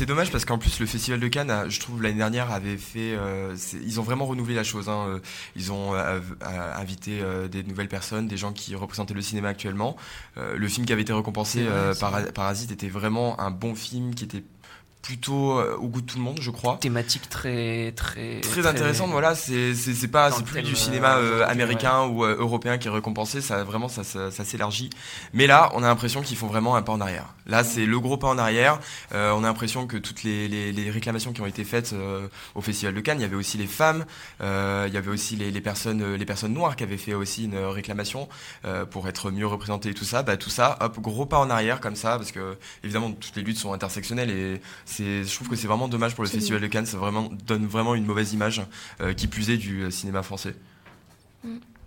[0.07, 3.15] dommage, parce qu'en plus le festival de Cannes, a- je trouve l'année dernière avait fait,
[3.15, 4.89] euh, ils ont vraiment renouvelé la chose.
[4.89, 5.21] hein,
[5.57, 5.95] Ils ont
[6.77, 9.97] invité euh, des nouvelles personnes, des gens qui représentaient le cinéma actuellement.
[10.37, 12.19] Euh, le film qui avait été récompensé euh, par.
[12.33, 14.43] Parasite était vraiment un bon film qui était
[15.03, 16.77] plutôt euh, au goût de tout le monde, je crois.
[16.81, 19.35] Thématique très très Très intéressante, voilà.
[19.35, 22.89] C'est c'est pas c'est plus du euh, cinéma euh, aujourd'hui, américain ou euh, européen qui
[22.89, 23.41] est récompensé.
[23.41, 24.91] Ça vraiment ça, ça, ça s'élargit.
[25.33, 27.35] Mais là, on a l'impression qu'ils font vraiment un pas en arrière.
[27.47, 28.79] Là, c'est le gros pas en arrière.
[29.15, 32.29] Euh, on a l'impression que toutes les, les, les réclamations qui ont été faites euh,
[32.55, 34.05] au Festival de Cannes, il y avait aussi les femmes,
[34.43, 37.15] euh, il y avait aussi les, les personnes euh, les personnes noires qui avaient fait
[37.15, 38.29] aussi une réclamation
[38.67, 40.23] euh, pour être mieux représentées et tout ça.
[40.23, 43.43] Bah tout ça, hop, gros pas en arrière comme ça parce que évidemment toutes les
[43.43, 46.31] luttes sont intersectionnelles et c'est je trouve que c'est vraiment dommage pour le.
[46.31, 46.87] Festival de Cannes.
[46.87, 48.63] Ça vraiment donne vraiment une mauvaise image
[49.01, 50.55] euh, qui plus est du euh, cinéma français.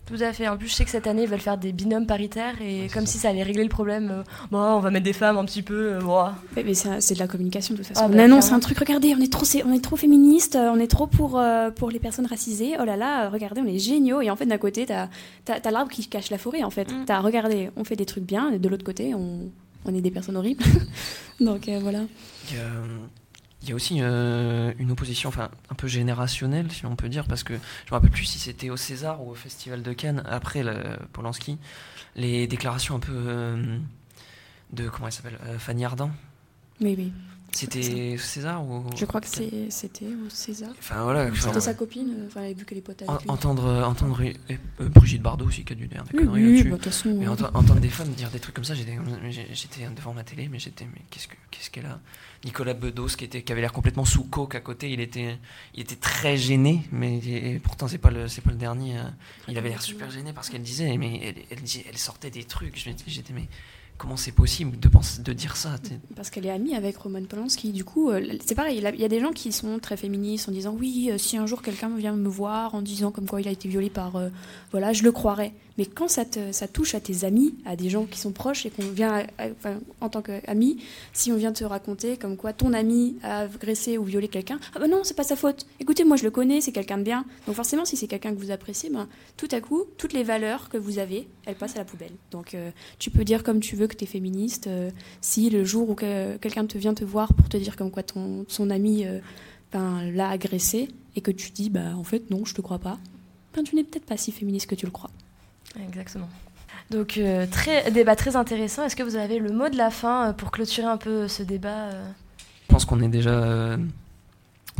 [0.07, 0.47] Tout à fait.
[0.49, 2.87] En plus, je sais que cette année, ils veulent faire des binômes paritaires et Ouais,
[2.93, 3.13] comme ça.
[3.13, 4.09] si ça allait régler le problème.
[4.11, 5.93] euh, bon, on va mettre des femmes un petit peu.
[5.93, 6.25] euh, bon.
[6.55, 8.01] Mais, mais c'est de la communication de toute façon.
[8.03, 8.57] Ah, on bah, annonce clairement.
[8.57, 11.39] un truc, regardez, on est trop, c'est- on est trop féministe, on est trop pour,
[11.39, 12.73] euh, pour les personnes racisées.
[12.81, 14.19] Oh là là, regardez, on est géniaux.
[14.21, 15.07] Et en fait, d'un côté, t'as
[15.47, 16.63] as, l'arbre qui cache la forêt.
[16.63, 17.05] En fait, Mm.
[17.05, 19.49] t'as regardé, on fait des trucs bien, et de l'autre côté, on,
[19.85, 20.63] on est des personnes horribles.
[21.39, 22.03] Donc euh, voilà.
[22.49, 22.69] Il y a,
[23.61, 27.25] il y a aussi euh, une opposition, enfin un peu générationnelle, si on peut dire,
[27.25, 30.23] parce que je me rappelle plus si c'était au César ou au Festival de Cannes
[30.25, 30.75] après le
[31.13, 31.57] Polanski,
[32.15, 33.77] les déclarations un peu euh,
[34.73, 36.11] de comment elle s'appelle, Fanny Ardant.
[36.79, 37.13] Mais oui,
[37.53, 40.69] C'était César ou je crois que c'était César.
[40.79, 41.29] Enfin voilà.
[41.35, 43.29] C'était sa copine, euh, enfin, vu que les potes en- avec lui.
[43.29, 46.63] entendre, entendre euh, euh, Brigitte Bardot aussi qui a dû dire des Oui, conneries oui,
[46.63, 47.13] bah, de toute façon.
[47.13, 48.97] Mais euh, entendre des femmes dire des trucs comme ça, j'étais
[49.95, 51.99] devant ma télé, mais j'étais mais qu'est-ce que qu'est-ce qu'elle a?
[52.45, 55.37] Nicolas Bedos qui était qui avait l'air complètement sous coke à côté, il était
[55.75, 58.97] il était très gêné, mais et pourtant c'est pas le c'est pas le dernier.
[58.97, 59.03] euh,
[59.49, 62.77] il avait l'air super gêné parce qu'elle disait mais elle, elle, sortait des trucs.
[63.07, 63.47] J'étais mais
[64.01, 65.75] comment c'est possible de penser de dire ça
[66.15, 67.71] Parce qu'elle est amie avec Roman Polanski.
[67.71, 68.77] Du coup, euh, c'est pareil.
[68.77, 71.45] Il y a- des gens qui sont très féministes en disant oui, euh, si un
[71.45, 74.29] jour quelqu'un vient me voir en disant comme quoi il a été violé par, euh,
[74.71, 75.53] voilà, je le croirais.
[75.77, 78.65] Mais quand ça, te- ça touche à tes amis, à des gens qui sont proches
[78.65, 79.25] et qu'on vient,
[80.01, 80.77] en tant qu'ami,
[81.13, 84.79] si on vient te raconter comme quoi ton ami a agressé ou violé quelqu'un, ah
[84.79, 85.65] ben non, c'est pas sa faute.
[85.79, 87.23] Écoutez, moi je le connais, c'est quelqu'un de bien.
[87.47, 90.69] Donc forcément, si c'est quelqu'un que vous appréciez, ben, tout à coup, toutes les valeurs
[90.69, 92.11] que vous avez, elles passent à la poubelle.
[92.31, 92.55] Donc
[92.99, 94.67] tu peux dire comme tu veux que tu es féministe.
[94.67, 94.89] euh,
[95.21, 98.03] si le jour où que- quelqu'un te vient te voir pour te dire comme quoi
[98.03, 99.19] ton, son ami euh,
[99.71, 102.97] ben, l'a agressé et que tu dis bah en fait non je te crois pas
[103.53, 105.09] ben, tu n'es peut-être pas si féministe que tu le crois.
[105.85, 106.29] Exactement.
[106.89, 108.83] Donc, euh, très, débat très intéressant.
[108.85, 111.89] Est-ce que vous avez le mot de la fin pour clôturer un peu ce débat
[111.91, 113.77] Je pense qu'on est déjà euh,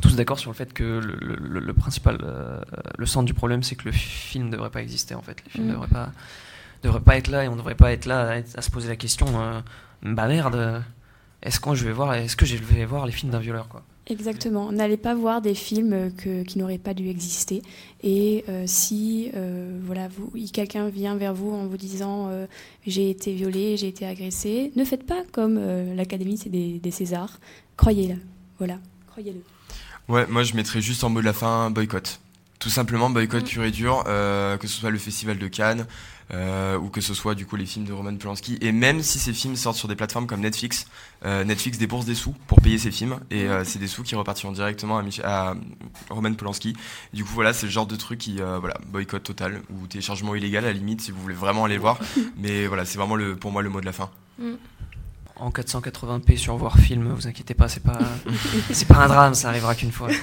[0.01, 2.59] tous d'accord sur le fait que le, le- le principal, euh,
[2.97, 5.37] le centre du problème, c'est que le film ne devrait pas exister en fait.
[5.45, 5.71] Les films Mm.
[5.71, 6.11] devraient pas,
[6.83, 8.95] devraient pas être là et on ne devrait pas être là à, se poser la
[8.95, 9.61] question euh,
[10.03, 10.79] bah merde, euh,
[11.43, 13.83] est-ce que je vais voir, est-ce que je vais voir les films d'un violeur quoi
[14.07, 14.71] Exactement.
[14.71, 17.61] N'allez pas voir des films que- qui n'auraient pas dû exister.
[18.01, 22.47] Et euh, si euh, voilà, vous, quelqu'un vient vers vous en vous disant euh,
[22.85, 26.91] j'ai été violée, j'ai été agressée, ne faites pas comme euh, l'Académie c'est des, des
[26.91, 27.39] Césars.
[27.77, 28.15] Croyez-le.
[28.57, 28.79] Voilà.
[29.07, 29.41] Croyez-le.
[30.11, 32.19] Ouais, moi je mettrais juste en mot de la fin boycott.
[32.61, 35.87] Tout simplement boycott pur et dur, euh, que ce soit le festival de Cannes
[36.31, 38.57] euh, ou que ce soit du coup les films de Roman Polanski.
[38.61, 40.85] Et même si ces films sortent sur des plateformes comme Netflix,
[41.25, 44.13] euh, Netflix débourse des sous pour payer ces films et euh, c'est des sous qui
[44.13, 45.55] repartiront directement à, Mich- à
[46.11, 46.75] Roman Polanski.
[47.13, 50.35] Du coup voilà, c'est le genre de truc qui euh, voilà boycott total ou téléchargement
[50.35, 51.97] illégal à la limite si vous voulez vraiment aller le voir.
[52.37, 54.11] Mais voilà, c'est vraiment le pour moi le mot de la fin.
[55.35, 57.97] En 480p sur voir film, vous inquiétez pas, c'est pas,
[58.71, 60.09] c'est pas un drame, ça arrivera qu'une fois.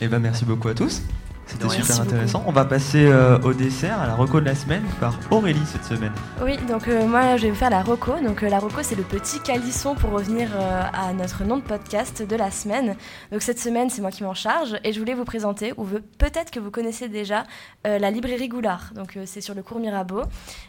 [0.00, 1.02] Eh ben merci beaucoup à tous.
[1.48, 2.44] C'était super Merci intéressant.
[2.46, 5.84] On va passer euh, au dessert, à la reco de la semaine par Aurélie cette
[5.84, 6.12] semaine.
[6.44, 8.12] Oui, donc euh, moi je vais vous faire la Roco.
[8.22, 11.62] Donc euh, la Roco c'est le petit calisson pour revenir euh, à notre nom de
[11.62, 12.96] podcast de la semaine.
[13.32, 15.86] Donc cette semaine c'est moi qui m'en charge et je voulais vous présenter, ou
[16.18, 17.44] peut-être que vous connaissez déjà,
[17.86, 18.90] euh, la librairie Goulard.
[18.94, 20.22] Donc euh, c'est sur le cours Mirabeau.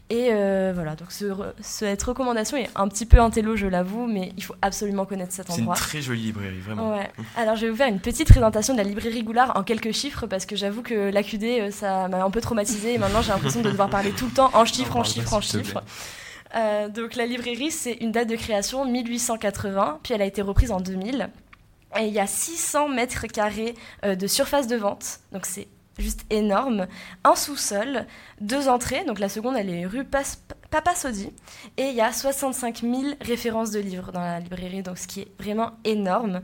[0.09, 1.25] Et euh, voilà, donc ce
[1.59, 5.47] cette recommandation est un petit peu intello je l'avoue, mais il faut absolument connaître cet
[5.47, 5.75] C'est une endroit.
[5.75, 6.91] très jolie librairie, vraiment.
[6.95, 7.11] Ouais.
[7.35, 10.25] Alors je vais vous faire une petite présentation de la librairie Goulard en quelques chiffres
[10.25, 13.61] parce que j'avoue que l'AQD euh, ça m'a un peu traumatisé et maintenant j'ai l'impression
[13.61, 15.83] de devoir parler tout le temps en chiffres, en chiffres, en chiffres.
[16.55, 20.71] Euh, donc la librairie c'est une date de création 1880 puis elle a été reprise
[20.71, 21.29] en 2000
[21.99, 25.19] et il y a 600 mètres carrés euh, de surface de vente.
[25.31, 26.87] Donc c'est juste énorme.
[27.23, 28.05] Un sous-sol
[28.41, 29.03] deux entrées.
[29.05, 30.23] Donc la seconde elle est rue Pas-
[30.71, 31.31] Papa Sodi.
[31.77, 35.21] Et il y a 65 000 références de livres dans la librairie donc ce qui
[35.21, 36.41] est vraiment énorme.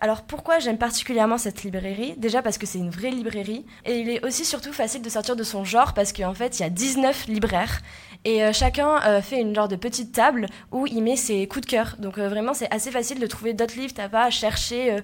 [0.00, 2.14] Alors pourquoi j'aime particulièrement cette librairie?
[2.16, 3.66] Déjà parce que c'est une vraie librairie.
[3.84, 6.62] Et il est aussi surtout facile de sortir de son genre parce qu'en fait il
[6.62, 7.80] y a 19 libraires.
[8.24, 11.66] Et euh, chacun euh, fait une genre de petite table où il met ses coups
[11.66, 11.96] de cœur.
[11.98, 15.02] Donc euh, vraiment c'est assez facile de trouver d'autres livres, t'as pas à chercher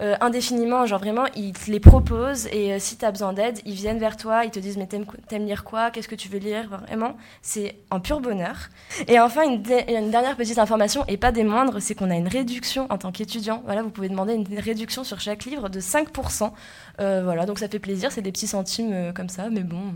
[0.00, 3.74] euh, indéfiniment, genre vraiment ils te les proposent et euh, si t'as besoin d'aide ils
[3.74, 6.68] viennent vers toi, ils te disent mais t'aimes, lire quoi, qu'est-ce que tu veux lire,
[6.68, 8.68] vraiment c'est un pur bonheur.
[9.08, 12.28] Et enfin, une, une dernière petite information, et pas des moindres, c'est qu'on a une
[12.28, 13.62] réduction en tant qu'étudiant.
[13.64, 16.52] Voilà, vous pouvez demander une réduction sur chaque livre de 5%.
[17.00, 19.94] Euh, voilà, donc ça fait plaisir, c'est des petits centimes comme ça, mais bon.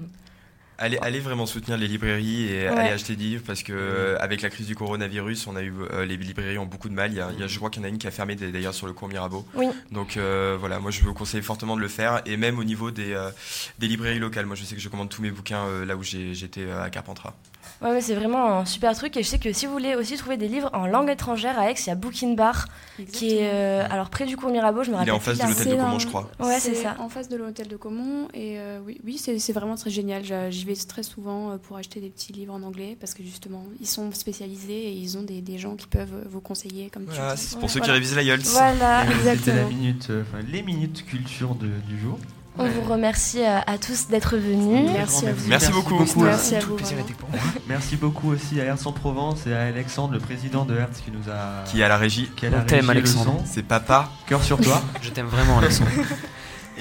[0.82, 2.78] Allez, allez vraiment soutenir les librairies et Ouais.
[2.78, 5.74] allez acheter des livres parce que euh, avec la crise du coronavirus, on a eu
[5.92, 7.12] euh, les librairies ont beaucoup de mal.
[7.12, 8.10] Il y a, il y a- je crois qu'il y en a une qui a
[8.10, 9.44] fermé d'ailleurs sur le cours Mirabeau.
[9.54, 9.66] Oui.
[9.92, 12.90] Donc euh, voilà, moi je vous conseille fortement de le faire et même au niveau
[12.90, 13.30] des, euh,
[13.78, 14.46] des librairies locales.
[14.46, 16.82] Moi je sais que je commande tous mes bouquins euh, là où j'ai- j'étais euh,
[16.82, 17.34] à Carpentras.
[17.82, 19.16] Ouais, ouais, c'est vraiment un super truc.
[19.16, 21.70] Et je sais que si vous voulez aussi trouver des livres en langue étrangère à
[21.70, 22.66] Aix, il y a Book in Bar,
[23.12, 25.14] qui est euh, alors près du cours Mirabeau, je me Il est rappelle.
[25.14, 26.30] en face de l'hôtel de Caumont, dans- je crois.
[26.40, 26.96] Ouais, c'est ça.
[26.98, 28.28] En face de l'hôtel de Caumont.
[28.34, 30.22] Et euh, oui, oui c'est vraiment très génial.
[30.50, 33.64] J'y vais très souvent euh, pour acheter des petits livres en anglais parce que justement,
[33.80, 37.36] ils sont spécialisés et ils ont des, des gens qui peuvent vous conseiller, comme Voilà,
[37.36, 37.94] c'est pour ceux Voilà.
[37.94, 38.48] qui révisent la IELTS.
[38.50, 39.68] Voilà, C'était la exactement.
[39.68, 42.18] minute, euh, les minutes culture de- du jour.
[42.58, 44.90] On vous remercie euh, à tous d'être venus.
[44.92, 45.48] Merci à vous.
[45.48, 46.04] Merci beaucoup.
[46.22, 46.72] Merci à Tout vous.
[46.72, 47.08] le plaisir vraiment.
[47.08, 47.38] était pour moi.
[47.68, 51.10] Merci beaucoup aussi à Hertz en Provence et à Alexandre, le président de Hertz, qui
[51.10, 51.64] nous a.
[51.64, 52.30] Qui est à la régie.
[52.36, 53.40] qui a la On t'aime, Alexandre.
[53.46, 54.10] C'est papa.
[54.26, 54.82] Cœur sur toi.
[55.02, 55.90] Je t'aime vraiment, Alexandre.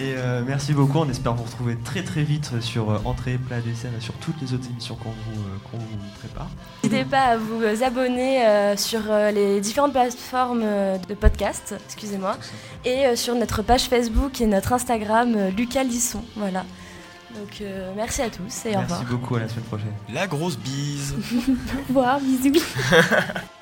[0.01, 0.99] Et euh, merci beaucoup.
[0.99, 4.39] On espère vous retrouver très très vite sur euh, Entrée, Plat, Dessert et sur toutes
[4.41, 6.47] les autres émissions qu'on vous, euh, qu'on vous prépare.
[6.83, 12.37] N'hésitez pas à vous abonner euh, sur euh, les différentes plateformes de podcast, excusez-moi,
[12.85, 16.21] et euh, sur notre page Facebook et notre Instagram euh, Lucas Lisson.
[16.37, 16.63] Voilà.
[17.35, 19.03] Donc euh, merci à tous et au Merci revoir.
[19.05, 19.35] beaucoup.
[19.35, 19.93] À la semaine prochaine.
[20.13, 21.13] La grosse bise.
[21.45, 22.63] Au revoir, bisous.